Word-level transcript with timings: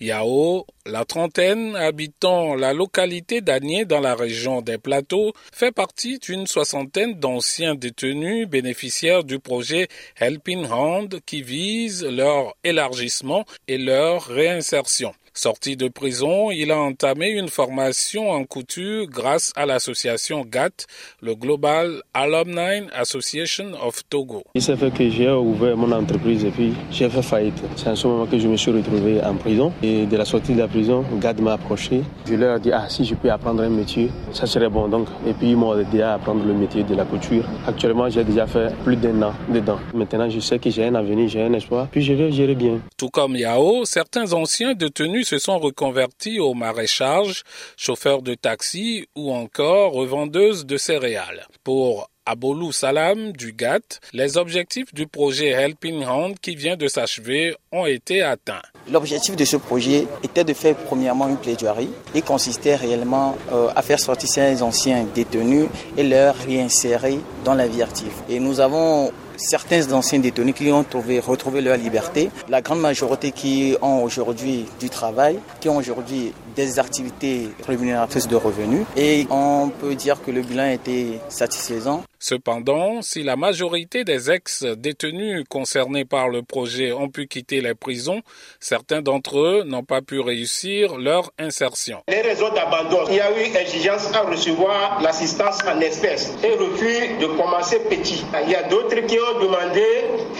Yao, 0.00 0.66
la 0.86 1.04
trentaine 1.04 1.76
habitant 1.76 2.54
la 2.54 2.72
localité 2.72 3.40
d'Agné 3.40 3.84
dans 3.84 4.00
la 4.00 4.14
région 4.14 4.60
des 4.60 4.78
Plateaux, 4.78 5.32
fait 5.52 5.72
partie 5.72 6.18
d'une 6.18 6.46
soixantaine 6.46 7.14
d'anciens 7.14 7.74
détenus 7.74 8.48
bénéficiaires 8.48 9.24
du 9.24 9.38
projet 9.38 9.88
Helping 10.18 10.66
Hand 10.66 11.20
qui 11.24 11.42
vise 11.42 12.04
leur 12.04 12.54
élargissement 12.64 13.44
et 13.68 13.78
leur 13.78 14.24
réinsertion. 14.24 15.14
Sorti 15.36 15.76
de 15.76 15.88
prison, 15.88 16.52
il 16.52 16.70
a 16.70 16.78
entamé 16.78 17.30
une 17.30 17.48
formation 17.48 18.30
en 18.30 18.44
couture 18.44 19.06
grâce 19.08 19.52
à 19.56 19.66
l'association 19.66 20.44
GATT, 20.48 20.86
le 21.20 21.34
Global 21.34 22.02
Alumni 22.14 22.86
Association 22.94 23.72
of 23.84 24.02
Togo. 24.08 24.44
Il 24.54 24.62
s'est 24.62 24.76
fait 24.76 24.92
que 24.94 25.10
j'ai 25.10 25.28
ouvert 25.28 25.76
mon 25.76 25.90
entreprise 25.90 26.44
et 26.44 26.52
puis 26.52 26.72
j'ai 26.92 27.10
fait 27.10 27.20
faillite. 27.20 27.60
C'est 27.74 27.88
en 27.88 27.96
ce 27.96 28.06
moment 28.06 28.26
que 28.26 28.38
je 28.38 28.46
me 28.46 28.56
suis 28.56 28.70
retrouvé 28.70 29.20
en 29.24 29.34
prison. 29.34 29.72
Et 29.82 30.06
de 30.06 30.16
la 30.16 30.24
sortie 30.24 30.54
de 30.54 30.60
la 30.60 30.68
prison, 30.68 31.04
GATT 31.20 31.40
m'a 31.40 31.54
approché. 31.54 32.02
Je 32.28 32.34
leur 32.36 32.58
ai 32.58 32.60
dit, 32.60 32.70
ah, 32.70 32.88
si 32.88 33.04
je 33.04 33.16
peux 33.16 33.32
apprendre 33.32 33.64
un 33.64 33.70
métier, 33.70 34.10
ça 34.32 34.46
serait 34.46 34.68
bon. 34.68 34.86
Donc, 34.86 35.08
et 35.26 35.32
puis 35.32 35.50
ils 35.50 35.56
m'ont 35.56 35.76
aidé 35.76 36.02
à 36.02 36.14
apprendre 36.14 36.44
le 36.46 36.54
métier 36.54 36.84
de 36.84 36.94
la 36.94 37.04
couture. 37.04 37.44
Actuellement, 37.66 38.08
j'ai 38.08 38.22
déjà 38.22 38.46
fait 38.46 38.72
plus 38.84 38.94
d'un 38.94 39.20
an 39.20 39.32
dedans. 39.48 39.80
Maintenant, 39.94 40.30
je 40.30 40.38
sais 40.38 40.60
que 40.60 40.70
j'ai 40.70 40.84
un 40.84 40.94
avenir, 40.94 41.28
j'ai 41.28 41.42
un 41.42 41.52
espoir. 41.54 41.88
Puis 41.90 42.02
je 42.02 42.12
vais 42.12 42.30
gérer 42.30 42.54
bien. 42.54 42.78
Tout 42.96 43.10
comme 43.10 43.34
Yao, 43.34 43.84
certains 43.84 44.32
anciens 44.32 44.74
détenus 44.74 45.23
se 45.24 45.38
sont 45.38 45.58
reconvertis 45.58 46.40
au 46.40 46.54
maréchage, 46.54 47.42
chauffeurs 47.76 48.22
de 48.22 48.34
taxi 48.34 49.06
ou 49.16 49.32
encore 49.32 49.92
revendeuses 49.92 50.66
de 50.66 50.76
céréales. 50.76 51.46
Pour 51.62 52.08
Abolou 52.26 52.72
Salam 52.72 53.32
du 53.32 53.52
GATT, 53.52 54.00
les 54.14 54.38
objectifs 54.38 54.94
du 54.94 55.06
projet 55.06 55.48
Helping 55.48 56.06
Hand 56.06 56.38
qui 56.40 56.56
vient 56.56 56.76
de 56.76 56.88
s'achever 56.88 57.54
ont 57.70 57.84
été 57.84 58.22
atteints. 58.22 58.62
L'objectif 58.90 59.36
de 59.36 59.44
ce 59.44 59.58
projet 59.58 60.06
était 60.22 60.44
de 60.44 60.54
faire 60.54 60.74
premièrement 60.74 61.28
une 61.28 61.36
plaidoirie 61.36 61.90
et 62.14 62.22
consistait 62.22 62.76
réellement 62.76 63.36
euh, 63.52 63.68
à 63.76 63.82
faire 63.82 64.00
sortir 64.00 64.28
ces 64.30 64.62
anciens 64.62 65.06
détenus 65.14 65.66
et 65.98 66.02
leur 66.02 66.34
réinsérer 66.34 67.18
dans 67.44 67.54
la 67.54 67.66
vie 67.66 67.82
active. 67.82 68.14
Et 68.30 68.40
nous 68.40 68.60
avons 68.60 69.12
certains 69.36 69.92
anciens 69.92 70.18
détenus 70.18 70.54
qui 70.54 70.70
ont 70.70 70.84
trouvé, 70.84 71.20
retrouvé 71.20 71.60
leur 71.60 71.76
liberté, 71.76 72.30
la 72.48 72.62
grande 72.62 72.80
majorité 72.80 73.32
qui 73.32 73.76
ont 73.82 74.02
aujourd'hui 74.02 74.66
du 74.80 74.90
travail, 74.90 75.38
qui 75.60 75.68
ont 75.68 75.76
aujourd'hui 75.76 76.32
des 76.56 76.78
activités 76.78 77.48
rémunératrices 77.66 78.28
de 78.28 78.36
revenus 78.36 78.86
et 78.96 79.26
on 79.30 79.70
peut 79.70 79.94
dire 79.94 80.22
que 80.22 80.30
le 80.30 80.42
bilan 80.42 80.70
était 80.70 81.20
satisfaisant. 81.28 82.02
Cependant, 82.18 83.02
si 83.02 83.22
la 83.22 83.36
majorité 83.36 84.02
des 84.02 84.30
ex-détenus 84.30 85.44
concernés 85.46 86.06
par 86.06 86.30
le 86.30 86.42
projet 86.42 86.90
ont 86.90 87.10
pu 87.10 87.26
quitter 87.26 87.60
les 87.60 87.74
prisons, 87.74 88.22
certains 88.60 89.02
d'entre 89.02 89.40
eux 89.40 89.64
n'ont 89.66 89.82
pas 89.82 90.00
pu 90.00 90.20
réussir 90.20 90.96
leur 90.96 91.32
insertion. 91.38 92.02
Les 92.08 92.22
raisons 92.22 92.48
d'abandon, 92.54 93.04
il 93.10 93.16
y 93.16 93.20
a 93.20 93.30
eu 93.30 93.54
exigence 93.54 94.10
à 94.14 94.22
recevoir 94.22 95.02
l'assistance 95.02 95.58
en 95.68 95.78
espèces 95.80 96.32
et 96.42 96.52
refus 96.52 97.18
de 97.20 97.26
commencer 97.26 97.80
petit. 97.90 98.24
Il 98.44 98.50
y 98.50 98.54
a 98.54 98.62
d'autres 98.64 99.00
qui 99.06 99.18
ont 99.18 99.40
demandé 99.40 99.84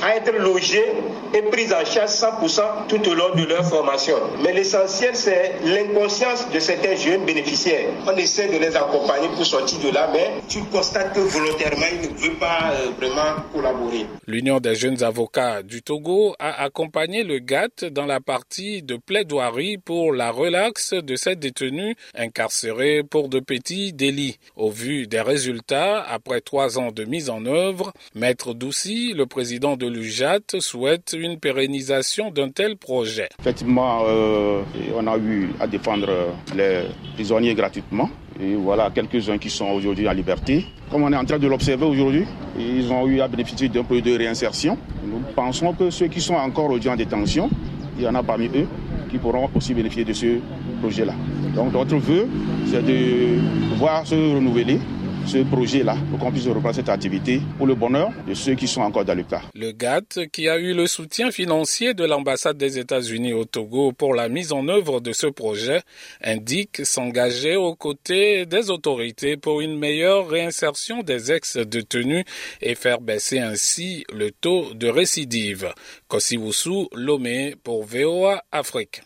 à 0.02 0.16
être 0.16 0.32
logés 0.32 0.92
et 1.34 1.42
pris 1.42 1.66
en 1.66 1.84
charge 1.84 2.10
100% 2.10 2.86
tout 2.88 3.08
au 3.08 3.14
long 3.14 3.34
de 3.34 3.44
leur 3.44 3.64
formation. 3.64 4.16
Mais 4.42 4.52
l'essentiel, 4.52 5.14
c'est 5.14 5.56
l'inconscience 6.04 6.50
de 6.52 6.58
certains 6.58 6.96
jeunes 6.96 7.24
bénéficiaires. 7.24 7.88
On 8.06 8.14
essaie 8.16 8.48
de 8.48 8.58
les 8.58 8.76
accompagner 8.76 9.28
pour 9.28 9.46
sortir 9.46 9.78
de 9.80 9.90
là, 9.94 10.10
mais 10.12 10.42
tu 10.48 10.62
constates 10.64 11.14
que 11.14 11.20
volontairement, 11.20 11.86
ne 12.02 12.08
veut 12.08 12.34
pas 12.34 12.72
euh, 12.72 12.90
vraiment 12.98 13.40
collaborer. 13.52 14.04
L'Union 14.26 14.60
des 14.60 14.74
jeunes 14.74 15.02
avocats 15.02 15.62
du 15.62 15.82
Togo 15.82 16.34
a 16.38 16.62
accompagné 16.62 17.24
le 17.24 17.38
GATT 17.38 17.86
dans 17.86 18.04
la 18.04 18.20
partie 18.20 18.82
de 18.82 18.96
plaidoirie 18.96 19.78
pour 19.78 20.12
la 20.12 20.30
relaxe 20.30 20.92
de 20.92 21.16
ces 21.16 21.36
détenus 21.36 21.96
incarcérés 22.14 23.02
pour 23.02 23.30
de 23.30 23.40
petits 23.40 23.94
délits. 23.94 24.38
Au 24.56 24.70
vu 24.70 25.06
des 25.06 25.22
résultats, 25.22 26.02
après 26.02 26.42
trois 26.42 26.78
ans 26.78 26.92
de 26.92 27.04
mise 27.04 27.30
en 27.30 27.46
œuvre, 27.46 27.92
Maître 28.14 28.52
Doucy, 28.52 29.14
le 29.14 29.24
président 29.24 29.76
de 29.76 29.86
l'UJAT, 29.86 30.60
souhaite 30.60 31.14
une 31.18 31.38
pérennisation 31.38 32.30
d'un 32.30 32.50
tel 32.50 32.76
projet. 32.76 33.28
Effectivement, 33.40 34.02
euh, 34.06 34.62
on 34.94 35.06
a 35.06 35.16
eu 35.16 35.48
à 35.60 35.66
défendre 35.66 35.93
les 36.56 36.82
prisonniers 37.14 37.54
gratuitement. 37.54 38.10
Et 38.40 38.54
voilà 38.54 38.90
quelques-uns 38.90 39.38
qui 39.38 39.48
sont 39.50 39.66
aujourd'hui 39.66 40.08
en 40.08 40.12
liberté. 40.12 40.64
Comme 40.90 41.04
on 41.04 41.12
est 41.12 41.16
en 41.16 41.24
train 41.24 41.38
de 41.38 41.46
l'observer 41.46 41.84
aujourd'hui, 41.86 42.24
ils 42.58 42.92
ont 42.92 43.06
eu 43.06 43.20
à 43.20 43.28
bénéficier 43.28 43.68
d'un 43.68 43.84
peu 43.84 44.00
de 44.00 44.16
réinsertion. 44.16 44.76
Nous 45.04 45.20
pensons 45.34 45.72
que 45.72 45.90
ceux 45.90 46.08
qui 46.08 46.20
sont 46.20 46.34
encore 46.34 46.66
aujourd'hui 46.66 46.90
en 46.90 46.96
détention, 46.96 47.48
il 47.96 48.04
y 48.04 48.08
en 48.08 48.14
a 48.14 48.22
parmi 48.22 48.46
eux 48.46 48.66
qui 49.10 49.18
pourront 49.18 49.48
aussi 49.54 49.72
bénéficier 49.74 50.04
de 50.04 50.12
ce 50.12 50.26
projet-là. 50.82 51.14
Donc 51.54 51.72
notre 51.72 51.96
vœu, 51.96 52.26
c'est 52.66 52.84
de 52.84 53.38
voir 53.76 54.04
se 54.06 54.14
renouveler 54.14 54.78
ce 55.26 55.38
projet-là 55.38 55.96
pour 56.10 56.18
qu'on 56.18 56.30
puisse 56.30 56.46
reprendre 56.46 56.74
cette 56.74 56.88
activité 56.88 57.40
pour 57.58 57.66
le 57.66 57.74
bonheur 57.74 58.10
de 58.26 58.34
ceux 58.34 58.54
qui 58.54 58.68
sont 58.68 58.80
encore 58.82 59.04
dans 59.04 59.14
le. 59.16 59.24
Le 59.54 59.72
GATT, 59.72 60.28
qui 60.30 60.48
a 60.48 60.58
eu 60.58 60.74
le 60.74 60.86
soutien 60.86 61.30
financier 61.30 61.94
de 61.94 62.04
l'ambassade 62.04 62.56
des 62.58 62.78
États-Unis 62.78 63.32
au 63.32 63.44
Togo 63.44 63.92
pour 63.92 64.14
la 64.14 64.28
mise 64.28 64.52
en 64.52 64.68
œuvre 64.68 65.00
de 65.00 65.12
ce 65.12 65.26
projet, 65.26 65.80
indique 66.22 66.84
s'engager 66.84 67.56
aux 67.56 67.74
côtés 67.74 68.44
des 68.46 68.70
autorités 68.70 69.36
pour 69.36 69.60
une 69.60 69.78
meilleure 69.78 70.28
réinsertion 70.28 71.02
des 71.02 71.32
ex-détenus 71.32 72.24
et 72.60 72.74
faire 72.74 73.00
baisser 73.00 73.38
ainsi 73.38 74.04
le 74.12 74.30
taux 74.30 74.74
de 74.74 74.88
récidive. 74.88 75.72
Kosiwusu 76.08 76.88
Lomé 76.94 77.54
pour 77.62 77.84
VOA 77.84 78.42
Afrique. 78.52 79.02